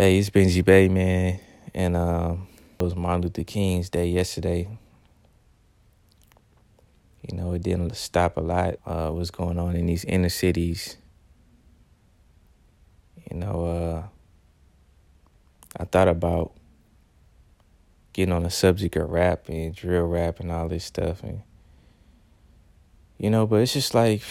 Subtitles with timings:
[0.00, 1.40] Hey, it's Benji Bae, man.
[1.74, 2.46] And um,
[2.78, 4.68] it was Martin Luther King's day yesterday.
[7.28, 8.76] You know, it didn't stop a lot.
[8.86, 10.98] Uh, what's going on in these inner cities?
[13.28, 14.02] You know, uh,
[15.76, 16.52] I thought about
[18.12, 21.42] getting on the subject of rap and drill rap and all this stuff, and
[23.18, 24.22] you know, but it's just like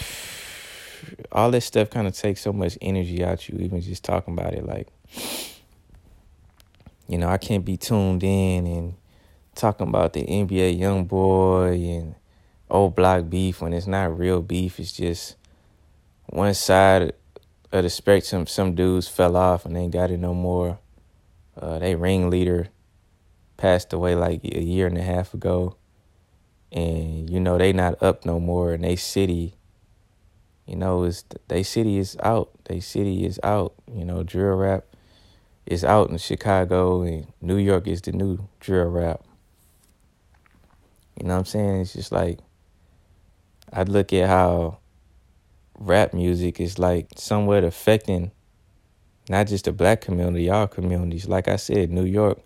[1.30, 4.32] all this stuff kind of takes so much energy out of you, even just talking
[4.32, 4.64] about it.
[4.64, 4.88] Like,
[7.08, 8.94] you know, I can't be tuned in and
[9.54, 12.14] talking about the NBA YoungBoy and
[12.70, 14.78] O Block beef when it's not real beef.
[14.78, 15.36] It's just
[16.26, 17.12] one side
[17.72, 18.46] of the spectrum.
[18.46, 20.78] Some dudes fell off and ain't got it no more.
[21.60, 22.68] Uh, they ringleader
[23.56, 25.76] passed away like a year and a half ago,
[26.70, 28.74] and you know they not up no more.
[28.74, 29.58] And they city
[30.68, 32.50] you know, is they city is out.
[32.66, 33.72] They city is out.
[33.90, 34.84] You know, drill rap
[35.68, 39.22] is out in Chicago and New York is the new drill rap.
[41.20, 41.80] You know what I'm saying?
[41.82, 42.38] It's just like
[43.70, 44.78] I look at how
[45.78, 48.32] rap music is like somewhat affecting
[49.28, 51.28] not just the black community, all communities.
[51.28, 52.40] Like I said, New York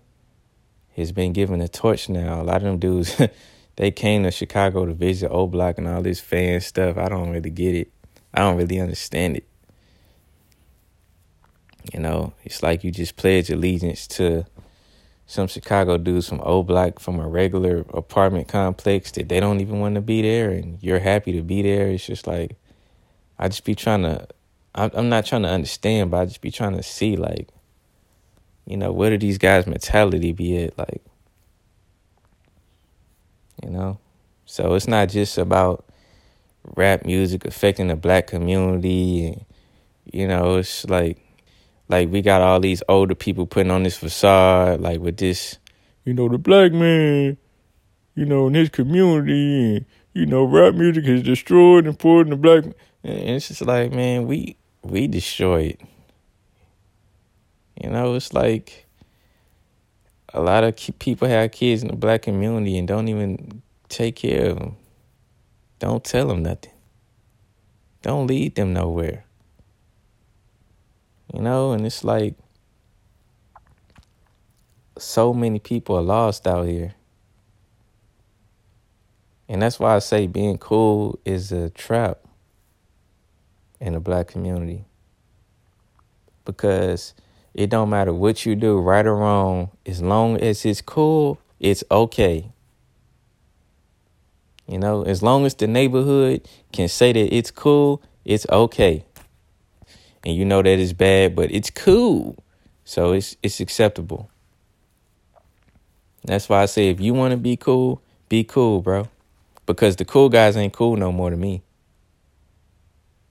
[0.97, 2.41] has been given a torch now.
[2.41, 3.21] A lot of them dudes
[3.77, 6.97] they came to Chicago to visit O Block and all this fan stuff.
[6.97, 7.91] I don't really get it.
[8.33, 9.47] I don't really understand it.
[11.91, 14.45] You know, it's like you just pledge allegiance to
[15.25, 19.79] some Chicago dudes from O Block from a regular apartment complex that they don't even
[19.79, 21.87] want to be there, and you're happy to be there.
[21.87, 22.55] It's just like
[23.37, 24.27] I just be trying to.
[24.75, 27.49] I'm not trying to understand, but I just be trying to see like,
[28.65, 30.75] you know, where do these guys' mentality be at?
[30.79, 31.03] Like,
[33.61, 33.99] you know,
[34.45, 35.85] so it's not just about
[36.75, 39.45] rap music affecting the black community and
[40.05, 41.22] you know it's like
[41.93, 45.57] like we got all these older people putting on this facade like with this
[46.03, 47.37] you know the black man
[48.15, 52.31] you know in his community and you know rap music is destroyed and poured in
[52.31, 55.81] the black and it's just like man we we destroy it
[57.81, 58.85] you know it's like
[60.33, 64.49] a lot of people have kids in the black community and don't even take care
[64.49, 64.75] of them
[65.83, 66.71] don't tell them nothing.
[68.03, 69.25] Don't lead them nowhere.
[71.33, 72.35] You know, and it's like
[74.97, 76.93] so many people are lost out here.
[79.49, 82.19] And that's why I say being cool is a trap
[83.79, 84.85] in the black community.
[86.45, 87.13] Because
[87.53, 91.83] it don't matter what you do, right or wrong, as long as it's cool, it's
[91.91, 92.51] okay.
[94.67, 99.05] You know, as long as the neighborhood can say that it's cool, it's okay.
[100.25, 102.37] And you know that it's bad, but it's cool.
[102.85, 104.29] So it's it's acceptable.
[106.25, 109.09] That's why I say if you want to be cool, be cool, bro.
[109.65, 111.63] Because the cool guys ain't cool no more to me.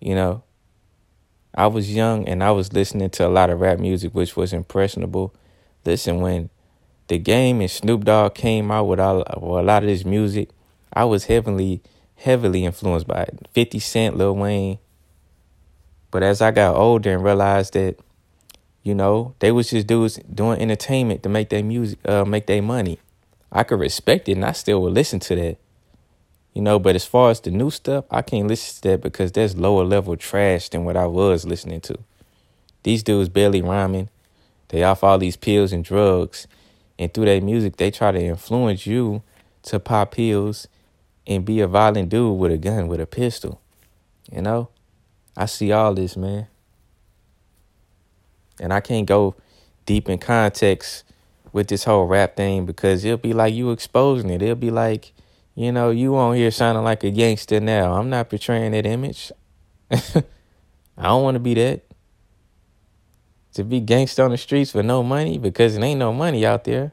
[0.00, 0.42] You know,
[1.54, 4.53] I was young and I was listening to a lot of rap music, which was
[4.53, 5.34] impressionable.
[5.84, 6.50] Listen, when
[7.09, 10.48] the game and Snoop Dogg came out with, all, with a lot of this music,
[10.92, 11.82] I was heavily,
[12.16, 13.48] heavily influenced by it.
[13.53, 14.78] 50 Cent, Lil Wayne.
[16.12, 17.96] But as I got older and realized that,
[18.84, 22.62] you know, they was just dudes doing entertainment to make their music, uh, make their
[22.62, 23.00] money.
[23.50, 25.56] I could respect it and I still would listen to that.
[26.52, 29.32] You know, but as far as the new stuff, I can't listen to that because
[29.32, 31.98] that's lower level trash than what I was listening to.
[32.82, 34.10] These dudes barely rhyming.
[34.68, 36.46] They off all these pills and drugs.
[36.98, 39.22] And through their music, they try to influence you
[39.64, 40.68] to pop pills
[41.26, 43.60] and be a violent dude with a gun, with a pistol.
[44.30, 44.68] You know?
[45.37, 46.47] I see all this, man.
[48.60, 49.34] And I can't go
[49.87, 51.04] deep in context
[51.53, 54.42] with this whole rap thing because it'll be like you exposing it.
[54.42, 55.12] It'll be like,
[55.54, 57.94] you know, you on here sounding like a gangster now.
[57.94, 59.32] I'm not portraying that image.
[59.91, 61.82] I don't want to be that.
[63.54, 66.65] To be gangster on the streets for no money because it ain't no money out
[66.65, 66.92] there.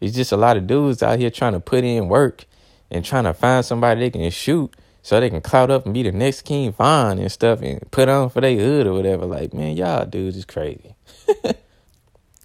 [0.00, 2.44] It's just a lot of dudes out here trying to put in work
[2.90, 6.02] and trying to find somebody they can shoot so they can clout up and be
[6.02, 9.26] the next King Von and stuff and put on for their hood or whatever.
[9.26, 10.94] Like, man, y'all dudes is crazy.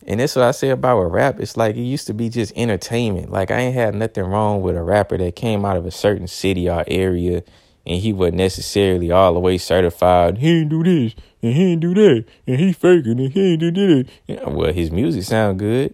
[0.08, 1.40] and that's what I say about a rap.
[1.40, 3.32] It's like it used to be just entertainment.
[3.32, 6.28] Like I ain't had nothing wrong with a rapper that came out of a certain
[6.28, 7.44] city or area
[7.86, 10.40] and he wasn't necessarily all the way certified.
[10.40, 13.60] He ain't do this and he ain't do that and he faking and he ain't
[13.60, 14.08] do that.
[14.26, 15.94] Yeah, well, his music sound good.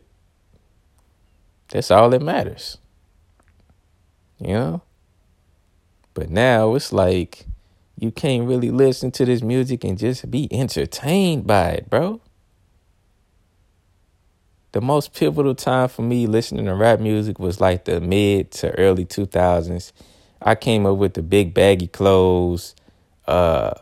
[1.69, 2.77] That's all that matters
[4.43, 4.81] you know?
[6.13, 7.45] But now it's like
[7.97, 12.21] you can't really listen to this music and just be entertained by it, bro.
[14.73, 18.71] the most pivotal time for me listening to rap music was like the mid to
[18.79, 19.91] early 2000s.
[20.41, 22.75] I came up with the big baggy clothes,
[23.27, 23.73] uh,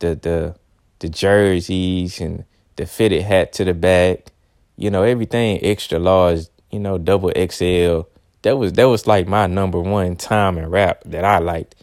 [0.00, 0.56] the the
[1.00, 2.44] the jerseys and
[2.76, 4.32] the fitted hat to the back,
[4.76, 8.02] you know, everything extra large, you know, double XL.
[8.42, 11.74] That was that was like my number one time in rap that I liked.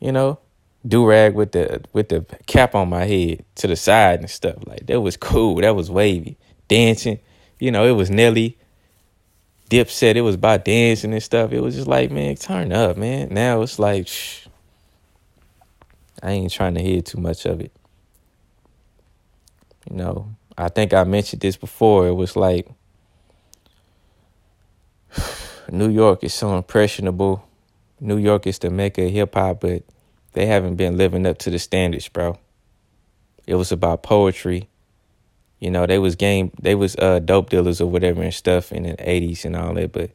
[0.00, 0.38] You know,
[0.86, 4.56] do rag with the with the cap on my head to the side and stuff
[4.66, 5.56] like that was cool.
[5.56, 6.36] That was wavy.
[6.68, 7.18] Dancing,
[7.58, 8.56] you know, it was Nelly.
[9.68, 11.50] Dipset, it was about dancing and stuff.
[11.50, 13.28] It was just like, man, turn up, man.
[13.30, 14.46] Now it's like, shh,
[16.22, 17.72] I ain't trying to hear too much of it.
[19.88, 22.06] You know, I think I mentioned this before.
[22.06, 22.68] It was like
[25.72, 27.48] New York is so impressionable.
[27.98, 29.82] New York is the mecca of hip hop, but
[30.34, 32.38] they haven't been living up to the standards, bro.
[33.46, 34.68] It was about poetry.
[35.60, 38.82] You know, they was game they was uh dope dealers or whatever and stuff in
[38.82, 40.10] the eighties and all that, but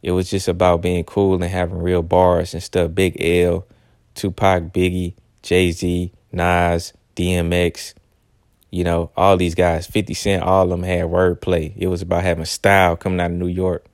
[0.00, 2.94] it was just about being cool and having real bars and stuff.
[2.94, 3.66] Big L,
[4.14, 7.94] Tupac, Biggie, Jay Z, Nas, DMX,
[8.70, 11.74] you know, all these guys, 50 Cent, all of them had wordplay.
[11.76, 13.84] It was about having style coming out of New York,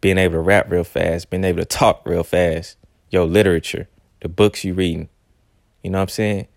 [0.00, 2.76] being able to rap real fast, being able to talk real fast.
[3.10, 3.88] Yo, literature,
[4.20, 5.08] the books you reading.
[5.82, 6.48] You know what I'm saying?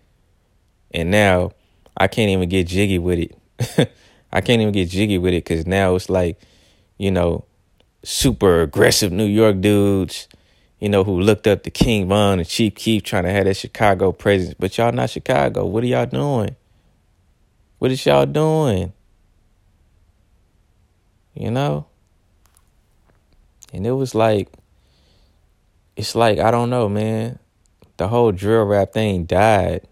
[0.92, 1.52] And now
[1.96, 3.90] I can't even get jiggy with it.
[4.32, 6.40] I can't even get jiggy with it because now it's like,
[6.98, 7.44] you know,
[8.02, 10.28] super aggressive New York dudes,
[10.80, 13.56] you know, who looked up to King Von and Chief Keef trying to have that
[13.56, 14.54] Chicago presence.
[14.58, 15.66] But y'all not Chicago.
[15.66, 16.56] What are y'all doing?
[17.78, 18.92] What is y'all doing?
[21.34, 21.86] You know?
[23.74, 24.48] And it was like,
[25.96, 27.38] it's like, I don't know, man.
[27.96, 29.82] The whole drill rap thing died.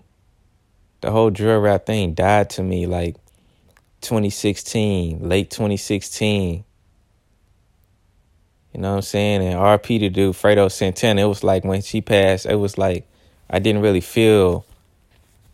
[1.00, 3.17] The whole drill rap thing died to me like
[4.02, 6.64] 2016, late 2016.
[8.73, 9.43] You know what I'm saying?
[9.43, 13.06] And RP to do Fredo Santana, it was like when she passed, it was like
[13.50, 14.64] I didn't really feel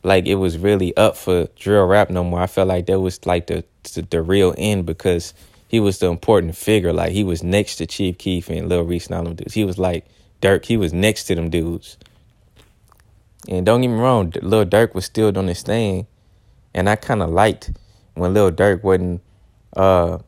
[0.03, 2.41] like it was really up for drill rap no more.
[2.41, 3.65] I felt like that was like the
[3.95, 5.35] the, the real end because
[5.69, 6.93] he was the important figure.
[6.93, 9.55] Like he was next to Chief Keef and Lil Reese and all them dudes.
[9.55, 10.07] He was like
[10.41, 10.65] Durk.
[10.65, 11.99] He was next to them dudes.
[13.49, 16.07] And don't get me wrong, Lil Durk was still doing his thing,
[16.75, 17.71] and I kind of liked
[18.15, 19.23] when Lil Durk wasn't
[19.75, 20.19] uh,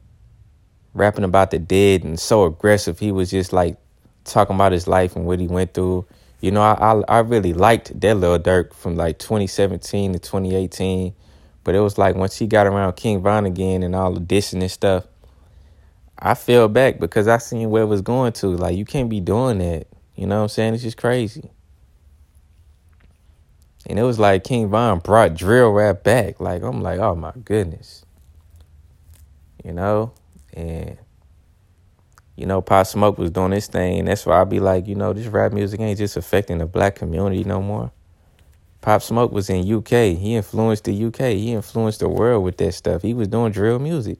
[0.94, 2.98] rapping about the dead and so aggressive.
[2.98, 3.76] He was just like
[4.24, 6.06] talking about his life and what he went through.
[6.40, 11.14] You know, I I, I really liked that Lil Durk from like 2017 to 2018.
[11.62, 14.62] But it was like once he got around King Von again and all the dissing
[14.62, 15.04] and stuff,
[16.20, 18.48] I fell back because I seen where it was going to.
[18.48, 19.86] Like you can't be doing that.
[20.14, 20.74] You know what I'm saying?
[20.74, 21.50] It's just crazy.
[23.86, 26.40] And it was like King Von brought drill rap back.
[26.40, 28.04] Like I'm like, oh my goodness.
[29.64, 30.12] You know?
[30.52, 30.98] And
[32.36, 34.06] you know, Pop Smoke was doing this thing.
[34.06, 36.94] That's why I be like, you know, this rap music ain't just affecting the black
[36.94, 37.92] community no more.
[38.80, 40.16] Pop Smoke was in UK.
[40.18, 41.20] He influenced the UK.
[41.36, 43.02] He influenced the world with that stuff.
[43.02, 44.18] He was doing drill music.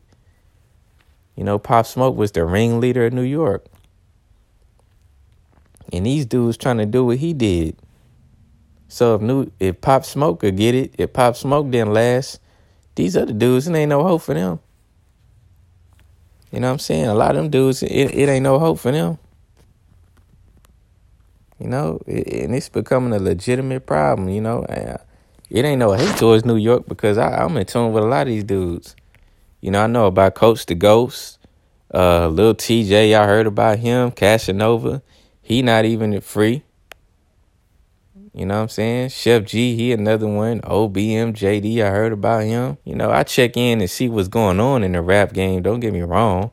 [1.41, 3.65] You know, Pop Smoke was the ringleader of New York.
[5.91, 7.79] And these dudes trying to do what he did.
[8.89, 12.43] So if new if Pop Smoke could get it, if Pop Smoke didn't last,
[12.95, 14.61] these other dudes, it ain't no hope for them.
[16.53, 17.07] You know what I'm saying?
[17.07, 19.17] A lot of them dudes, it, it ain't no hope for them.
[21.59, 24.29] You know, it, and it's becoming a legitimate problem.
[24.29, 24.99] You know, uh,
[25.49, 28.27] it ain't no hate towards New York because I, I'm in tune with a lot
[28.27, 28.95] of these dudes.
[29.63, 31.39] You know, I know about Coach the Ghost,
[31.93, 33.15] uh, Lil Tjay.
[33.15, 35.03] I heard about him, Casanova.
[35.43, 36.65] He not even free.
[38.33, 39.09] You know what I'm saying?
[39.09, 40.61] Sheff G, he another one.
[40.61, 42.79] OBM JD, I heard about him.
[42.85, 45.63] You know, I check in and see what's going on in the rap game.
[45.63, 46.53] Don't get me wrong.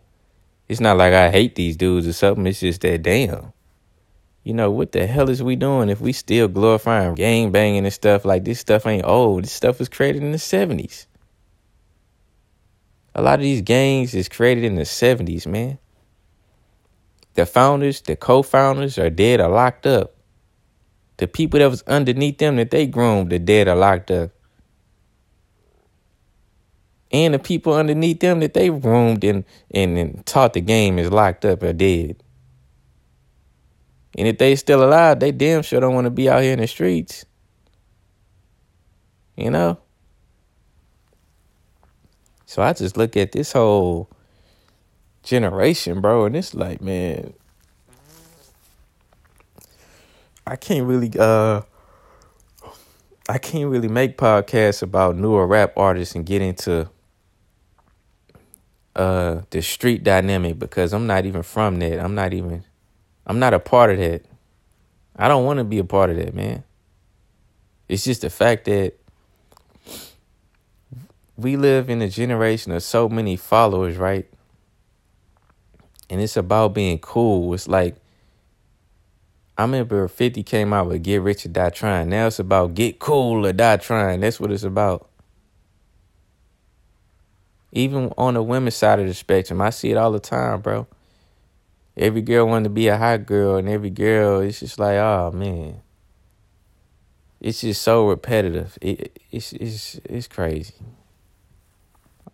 [0.68, 2.48] It's not like I hate these dudes or something.
[2.48, 3.54] It's just that damn.
[4.44, 7.94] You know, what the hell is we doing if we still glorifying gang banging and
[7.94, 8.26] stuff?
[8.26, 9.44] Like this stuff ain't old.
[9.44, 11.06] This stuff was created in the 70s.
[13.18, 15.80] A lot of these gangs is created in the 70s, man.
[17.34, 20.16] The founders, the co-founders are dead or locked up.
[21.18, 24.30] The people that was underneath them that they groomed are dead or locked up.
[27.12, 31.12] And the people underneath them that they groomed and, and, and taught the game is
[31.12, 32.22] locked up or dead.
[34.16, 36.60] And if they still alive, they damn sure don't want to be out here in
[36.60, 37.26] the streets.
[39.36, 39.80] You know?
[42.48, 44.10] So I just look at this whole
[45.22, 47.34] generation, bro, and it's like, man,
[50.48, 51.62] I can't really uh
[53.28, 56.90] I can't really make podcasts about newer rap artists and get into
[58.96, 62.00] uh the street dynamic because I'm not even from that.
[62.00, 62.64] I'm not even
[63.26, 64.24] I'm not a part of that.
[65.18, 66.64] I don't want to be a part of that, man.
[67.90, 68.94] It's just the fact that
[71.38, 74.28] we live in a generation of so many followers, right?
[76.10, 77.54] And it's about being cool.
[77.54, 77.96] It's like
[79.58, 82.10] I remember 50 came out with Get Rich or Die Trying.
[82.10, 84.20] Now it's about get cool or die trying.
[84.20, 85.10] That's what it's about.
[87.72, 90.88] Even on the women's side of the spectrum, I see it all the time, bro.
[91.96, 95.32] Every girl wanted to be a hot girl, and every girl, it's just like, oh
[95.34, 95.82] man,
[97.42, 98.78] it's just so repetitive.
[98.82, 100.76] It, it's it's it's crazy.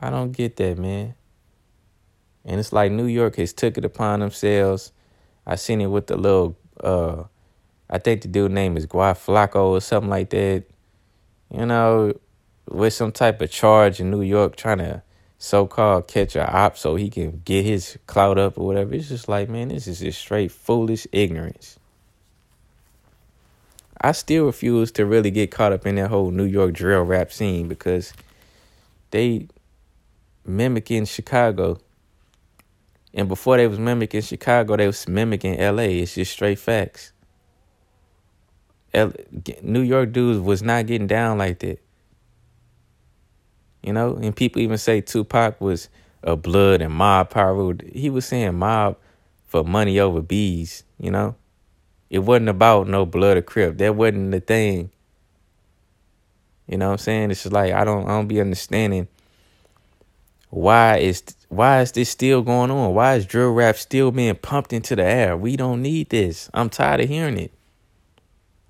[0.04, 1.16] I don't get that, man.
[2.44, 4.92] And it's like New York has took it upon themselves.
[5.46, 7.24] I seen it with the little, uh,
[7.90, 10.66] I think the dude name is Guy Flacco or something like that.
[11.50, 12.20] You know,
[12.68, 15.04] with some type of charge in New York, trying to
[15.38, 18.94] so-called catch a op so he can get his clout up or whatever.
[18.94, 21.80] It's just like, man, this is just straight foolish ignorance.
[24.02, 27.32] I still refuse to really get caught up in that whole New York drill rap
[27.32, 28.12] scene because
[29.12, 29.48] they
[30.46, 31.80] mimicking Chicago.
[33.14, 35.84] And before they was mimicking Chicago, they was mimicking LA.
[35.84, 37.12] It's just straight facts.
[38.94, 39.14] L-
[39.62, 41.80] New York dudes was not getting down like that.
[43.82, 45.90] You know, and people even say Tupac was
[46.24, 47.78] a blood and Mob Piru.
[47.92, 48.98] He was saying mob
[49.46, 51.36] for money over bees, you know?
[52.10, 53.78] It wasn't about no blood or crip.
[53.80, 54.92] That wasn't the thing.
[56.68, 57.32] You know what I'm saying?
[57.32, 59.08] It's just like I don't I don't be understanding
[60.54, 62.94] why is why is this still going on?
[62.94, 65.36] Why is drill rap still being pumped into the air?
[65.36, 66.48] We don't need this.
[66.54, 67.52] I'm tired of hearing it.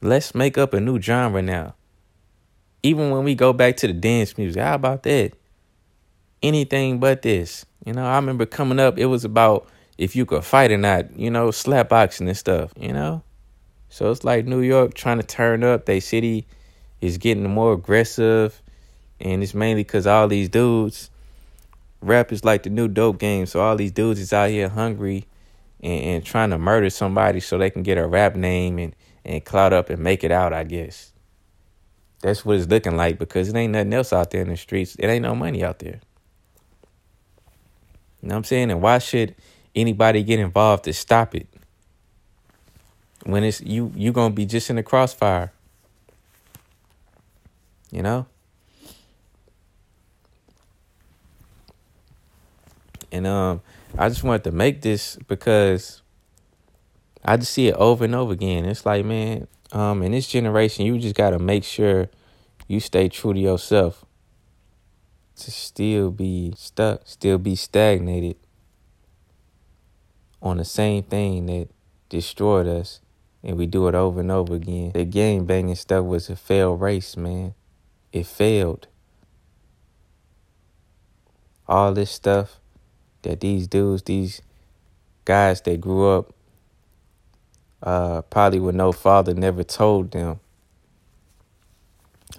[0.01, 1.75] Let's make up a new genre now.
[2.83, 5.33] Even when we go back to the dance music, how about that?
[6.41, 7.65] Anything but this.
[7.85, 11.17] You know, I remember coming up, it was about if you could fight or not,
[11.17, 13.23] you know, slap boxing and stuff, you know?
[13.89, 15.85] So it's like New York trying to turn up.
[15.85, 16.47] They city
[17.01, 18.61] is getting more aggressive.
[19.19, 21.09] And it's mainly because all these dudes,
[22.03, 23.45] rap is like the new dope game.
[23.45, 25.25] So all these dudes is out here hungry
[25.81, 28.95] and, and trying to murder somebody so they can get a rap name and,
[29.25, 31.11] and clout up and make it out, I guess.
[32.21, 34.95] That's what it's looking like because it ain't nothing else out there in the streets.
[34.97, 35.99] It ain't no money out there.
[38.21, 38.71] You know what I'm saying?
[38.71, 39.35] And why should
[39.75, 41.47] anybody get involved to stop it?
[43.25, 45.51] When it's you you gonna be just in the crossfire.
[47.91, 48.25] You know?
[53.13, 53.61] And um
[53.97, 56.01] I just wanted to make this because
[57.23, 58.65] I just see it over and over again.
[58.65, 62.09] It's like, man, um, in this generation, you just gotta make sure
[62.67, 64.03] you stay true to yourself.
[65.37, 68.35] To still be stuck, still be stagnated
[70.41, 71.69] on the same thing that
[72.09, 72.99] destroyed us,
[73.43, 74.91] and we do it over and over again.
[74.93, 77.53] The game banging stuff was a failed race, man.
[78.11, 78.87] It failed.
[81.67, 82.59] All this stuff
[83.23, 84.41] that these dudes, these
[85.25, 86.33] guys that grew up
[87.81, 90.39] uh, probably with no father never told them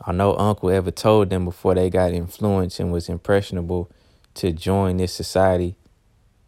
[0.07, 3.91] or no uncle ever told them before they got influenced and was impressionable
[4.35, 5.76] to join this society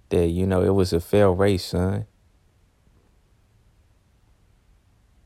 [0.09, 2.07] that, you know, it was a failed race, son.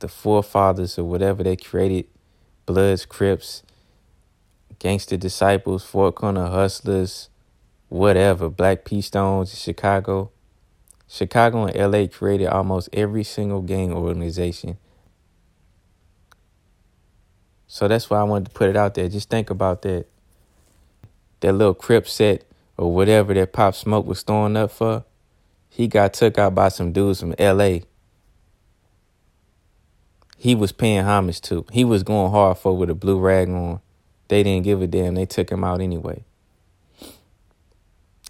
[0.00, 2.06] The forefathers or whatever they created,
[2.66, 3.62] Bloods, Crips,
[4.78, 7.29] Gangster Disciples, Four Corner Hustlers,
[7.90, 10.30] whatever, Black P Stones, Chicago.
[11.06, 14.78] Chicago and LA created almost every single gang organization.
[17.66, 19.08] So that's why I wanted to put it out there.
[19.08, 20.06] Just think about that.
[21.40, 22.44] That little crip set
[22.76, 25.04] or whatever that Pop Smoke was throwing up for,
[25.68, 27.78] he got took out by some dudes from LA.
[30.36, 31.66] He was paying homage to.
[31.72, 33.80] He was going hard for with a blue rag on.
[34.28, 35.14] They didn't give a damn.
[35.14, 36.24] They took him out anyway.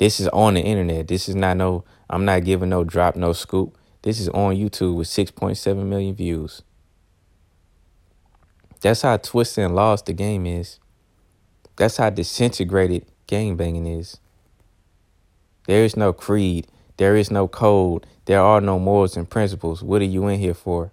[0.00, 1.08] This is on the internet.
[1.08, 3.76] This is not no, I'm not giving no drop, no scoop.
[4.00, 6.62] This is on YouTube with 6.7 million views.
[8.80, 10.80] That's how twisted and lost the game is.
[11.76, 14.16] That's how disintegrated game banging is.
[15.66, 16.66] There is no creed.
[16.96, 18.06] There is no code.
[18.24, 19.82] There are no morals and principles.
[19.82, 20.92] What are you in here for?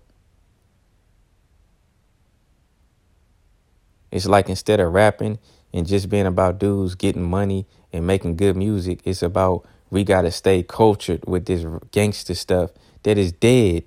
[4.11, 5.39] It's like instead of rapping
[5.73, 9.01] and just being about dudes getting money and making good music.
[9.03, 12.71] It's about we got to stay cultured with this gangster stuff
[13.03, 13.83] that is dead.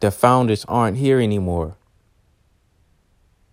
[0.00, 1.76] The founders aren't here anymore.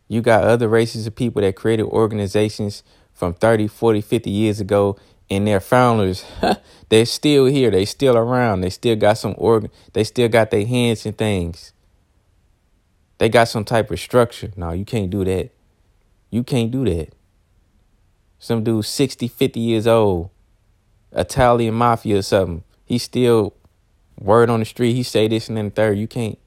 [0.08, 4.98] You got other races of people that created organizations from 30, 40, 50 years ago
[5.30, 6.26] and their founders,
[6.90, 7.72] they're still here.
[7.72, 8.62] They still around.
[8.62, 9.72] They still got some organ.
[9.94, 11.72] They still got their hands in things.
[13.18, 14.52] They got some type of structure.
[14.58, 15.52] No, you can't do that.
[16.32, 17.14] You can't do that.
[18.42, 20.32] Some dude 60, 50 years old,
[21.12, 22.64] Italian mafia or something.
[22.86, 23.54] He still
[24.20, 24.94] word on the street.
[24.94, 26.00] He say this and then the third.
[26.00, 26.40] You can't.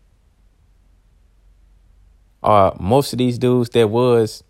[2.42, 4.42] Uh, most of these dudes that was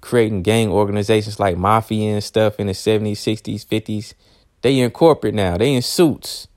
[0.00, 4.14] creating gang organizations like mafia and stuff in the 70s, 60s, 50s,
[4.62, 5.58] they in corporate now.
[5.58, 6.48] They in suits.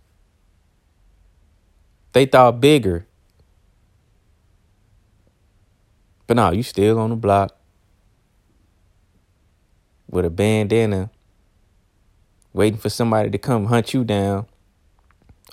[2.14, 3.06] They thought bigger.
[6.28, 7.57] But now you still on the block
[10.10, 11.10] with a bandana
[12.54, 14.46] waiting for somebody to come hunt you down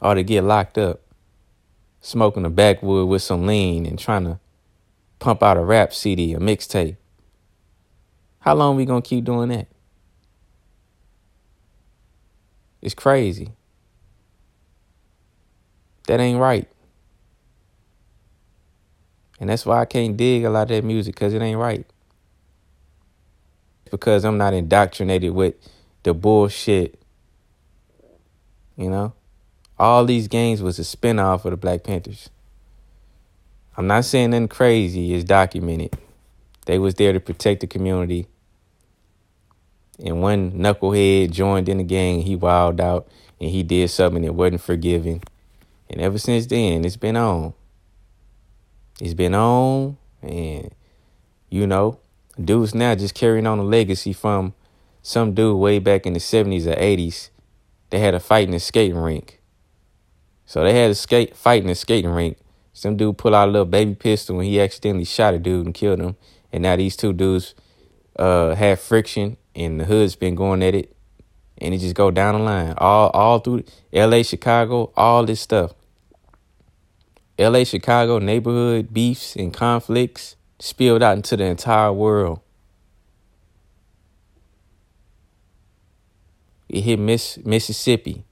[0.00, 1.00] or to get locked up,
[2.00, 4.38] smoking a backwood with some lean and trying to
[5.18, 6.96] pump out a rap CD, a mixtape.
[8.40, 9.68] How long we gonna keep doing that?
[12.82, 13.52] It's crazy.
[16.06, 16.68] That ain't right.
[19.40, 21.86] And that's why I can't dig a lot of that music because it ain't right.
[23.90, 25.54] Because I'm not indoctrinated with
[26.02, 26.98] the bullshit.
[28.76, 29.12] You know?
[29.78, 32.30] All these games was a spinoff of the Black Panthers.
[33.76, 35.96] I'm not saying nothing crazy is documented.
[36.66, 38.26] They was there to protect the community
[40.02, 42.22] and one knucklehead joined in the gang.
[42.22, 43.08] He wilded out
[43.40, 45.22] and he did something that wasn't forgiven.
[45.88, 47.54] And ever since then, it's been on.
[49.00, 50.72] It's been on, and
[51.50, 51.98] you know,
[52.42, 54.54] dudes now just carrying on a legacy from
[55.02, 57.30] some dude way back in the 70s or 80s.
[57.90, 59.40] They had a fight in skating rink.
[60.46, 62.38] So they had a skate fight in skating rink.
[62.72, 65.74] Some dude pull out a little baby pistol and he accidentally shot a dude and
[65.74, 66.16] killed him.
[66.52, 67.54] And now these two dudes
[68.16, 70.94] uh had friction and the hood's been going at it,
[71.58, 75.72] and it just go down the line, all all through L.A., Chicago, all this stuff.
[77.38, 82.40] L.A., Chicago neighborhood beefs and conflicts spilled out into the entire world.
[86.68, 88.24] It hit Miss Mississippi.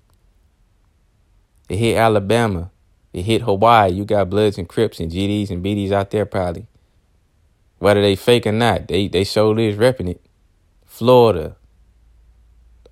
[1.69, 2.71] It hit Alabama.
[3.13, 3.93] It hit Hawaii.
[3.93, 6.67] You got Bloods and Crips and GDs and BDs out there probably.
[7.79, 10.21] Whether they fake or not, they they showed is repping it.
[10.85, 11.57] Florida,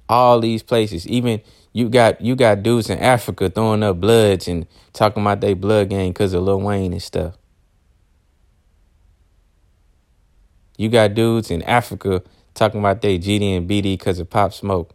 [0.09, 1.07] all these places.
[1.07, 1.41] Even
[1.73, 5.91] you got you got dudes in Africa throwing up bloods and talking about their blood
[5.91, 7.37] gang because of Lil Wayne and stuff.
[10.81, 12.23] You got dudes in Africa
[12.55, 14.95] talking about their GD and BD because of Pop Smoke.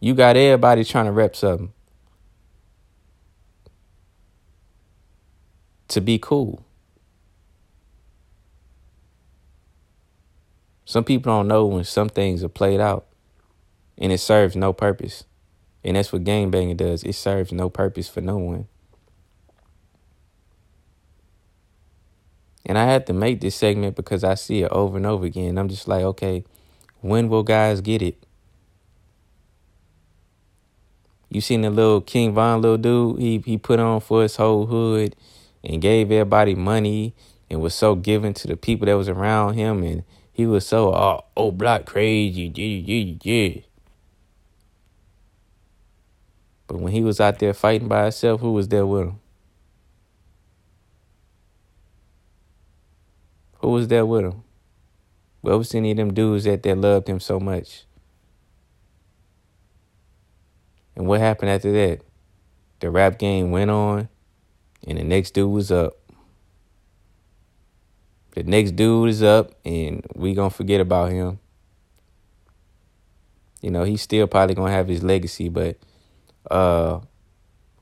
[0.00, 1.72] You got everybody trying to rep something
[5.88, 6.62] to be cool.
[10.84, 13.06] Some people don't know when some things are played out
[13.96, 15.24] and it serves no purpose.
[15.82, 17.02] And that's what game banging does.
[17.02, 18.68] It serves no purpose for no one.
[22.64, 25.58] And I had to make this segment because I see it over and over again.
[25.58, 26.44] I'm just like, okay,
[27.00, 28.22] when will guys get it?
[31.28, 34.66] You seen the little King Von little dude he he put on for his whole
[34.66, 35.16] hood
[35.64, 37.14] and gave everybody money
[37.50, 40.90] and was so giving to the people that was around him and he was so
[40.90, 43.60] uh, oh black crazy, yeah, yeah, yeah.
[46.66, 49.21] But when he was out there fighting by himself, who was there with him?
[53.62, 54.42] Who was there with him?
[55.40, 57.84] What was any of them dudes that, that loved him so much?
[60.96, 62.02] And what happened after that?
[62.80, 64.08] The rap game went on,
[64.86, 65.96] and the next dude was up.
[68.32, 71.38] The next dude is up, and we gonna forget about him.
[73.60, 75.78] You know, he's still probably gonna have his legacy, but
[76.50, 76.98] uh,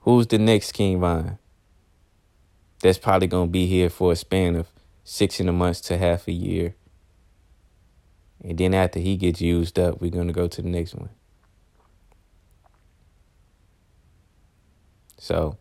[0.01, 1.39] who's the next King Von?
[2.83, 4.67] That's probably gonna be here for a span of
[5.05, 6.75] six in a month to half a year.
[8.43, 11.11] And then after he gets used up, we're gonna go to the next one.
[15.19, 15.59] So,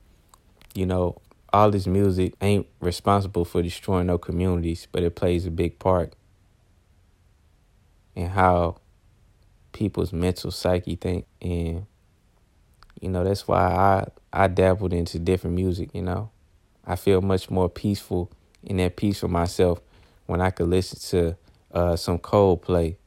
[0.73, 1.17] you know,
[1.51, 6.13] all this music ain't responsible for destroying no communities, but it plays a big part
[8.15, 8.77] in how
[9.71, 11.85] people's mental psyche think and
[12.99, 16.31] you know that's why I I dabbled into different music, you know.
[16.85, 18.31] I feel much more peaceful
[18.63, 19.79] in that peace for myself
[20.25, 21.37] when I could listen to
[21.71, 22.97] uh, some Coldplay,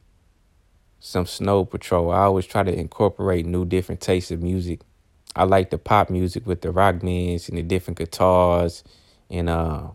[0.99, 2.11] some Snow Patrol.
[2.11, 4.81] I always try to incorporate new different tastes of music
[5.35, 8.83] I like the pop music with the rock bands and the different guitars
[9.29, 9.89] and uh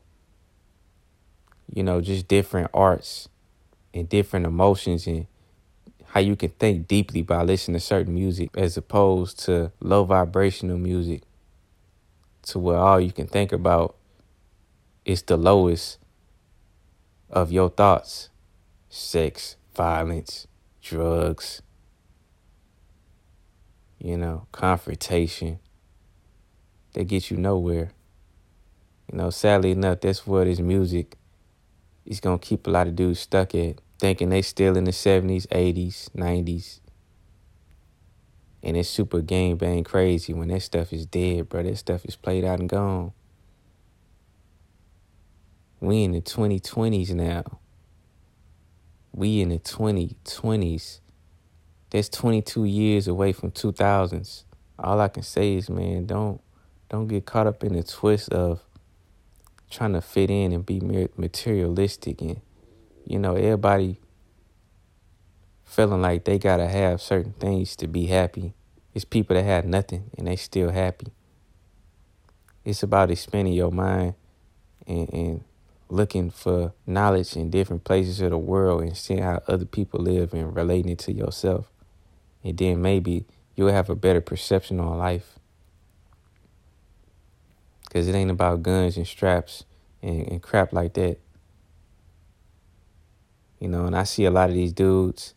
[1.73, 3.29] you know, just different arts
[3.93, 5.27] and different emotions and
[6.07, 10.79] how you can think deeply by listening to certain music as opposed to low vibrational
[10.79, 11.23] music
[12.43, 13.97] to where all you can think about
[15.09, 15.99] is the lowest
[17.31, 18.29] of your thoughts
[18.91, 20.47] sex, violence,
[20.83, 21.63] drugs,
[23.99, 25.59] you know, confrontation.
[26.93, 27.93] They get you nowhere.
[29.11, 31.17] You know, sadly enough, that's what his music
[32.05, 35.47] is gonna keep a lot of dudes stuck at, thinking they still in the 70s,
[35.49, 36.81] 80s, 90s.
[38.63, 41.63] And it's super game bang crazy when that stuff is dead, bro.
[41.63, 43.13] That stuff is played out and gone.
[45.81, 47.61] We in the 2020s now.
[49.13, 51.01] We in the 2020s.
[51.91, 54.45] That's 22 years away from 2000s.
[54.79, 56.41] All I can say is, man, don't
[56.89, 58.61] don't get caught up in the twist of
[59.71, 60.81] trying to fit in and be
[61.17, 62.41] materialistic and
[63.05, 64.01] you know everybody
[65.65, 68.55] feeling like they gotta have certain things to be happy.
[68.95, 71.13] It's people that have nothing and they still happy.
[72.65, 74.15] It's about expanding your mind
[74.87, 75.45] and, and
[75.91, 80.35] looking for knowledge in different places of the world and seeing how other people live
[80.35, 81.71] and relating it to yourself.
[82.45, 83.25] And then maybe
[83.57, 85.39] you'll have a better perception on life.
[87.85, 89.65] Because it ain't about guns and straps
[90.03, 91.19] and, and crap like that.
[93.59, 95.35] You know, and I see a lot of these dudes.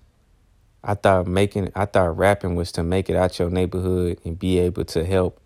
[0.84, 4.60] I thought making, I thought rapping was to make it out your neighborhood and be
[4.60, 5.40] able to help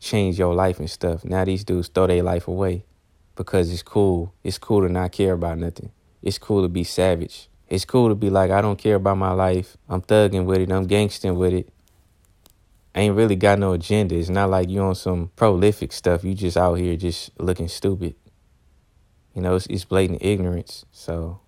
[0.00, 1.24] change your life and stuff.
[1.24, 2.84] Now these dudes throw their life away
[3.42, 4.32] because it's cool.
[4.42, 5.90] It's cool to not care about nothing.
[6.22, 7.48] It's cool to be savage.
[7.68, 9.76] It's cool to be like, I don't care about my life.
[9.88, 10.70] I'm thugging with it.
[10.70, 11.68] I'm gangsting with it.
[12.94, 14.14] I ain't really got no agenda.
[14.14, 16.24] It's not like you on some prolific stuff.
[16.24, 18.14] You just out here just looking stupid.
[19.34, 20.84] You know, it's, it's blatant ignorance.
[20.92, 21.40] So,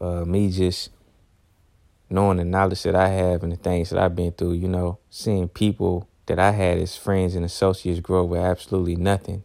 [0.00, 0.90] uh, me just
[2.10, 4.98] knowing the knowledge that I have and the things that I've been through, you know,
[5.08, 9.44] seeing people that I had as friends and associates grow with absolutely nothing.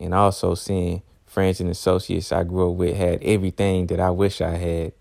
[0.00, 1.02] And also seeing
[1.36, 4.92] friends and associates I grew up with had everything that I wish I had.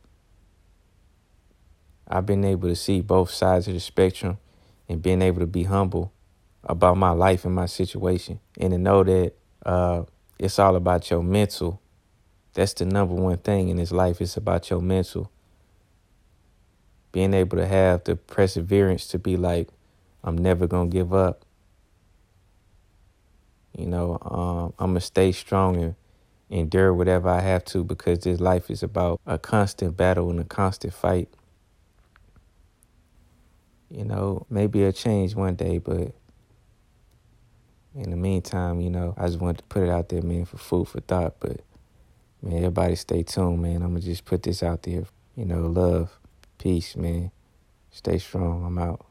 [2.10, 4.38] I've been able to see both sides of the spectrum
[4.90, 6.12] and being able to be humble
[6.66, 9.32] about my life and my situation and to know that
[9.66, 10.04] uh,
[10.38, 11.80] it's all about your mental.
[12.54, 14.20] That's the number one thing in this life.
[14.20, 15.32] It's about your mental.
[17.14, 19.70] Being able to have the perseverance to be like,
[20.22, 21.46] I'm never going to give up.
[23.78, 25.96] You know, um, I'm going to stay strong and
[26.50, 30.44] endure whatever I have to because this life is about a constant battle and a
[30.44, 31.30] constant fight.
[33.90, 36.14] You know, maybe it'll change one day, but
[37.96, 40.58] in the meantime, you know, I just wanted to put it out there, man, for
[40.58, 41.36] food for thought.
[41.40, 41.62] But
[42.42, 43.78] man, everybody stay tuned, man.
[43.78, 45.06] I'm gonna just put this out there.
[45.36, 46.18] You know, love,
[46.58, 47.32] peace, man.
[47.92, 48.66] Stay strong.
[48.66, 49.06] I'm out.